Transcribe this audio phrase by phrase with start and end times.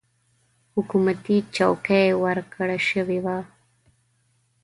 [0.75, 3.37] حکومتي چوکۍ ورکړه شوې وه.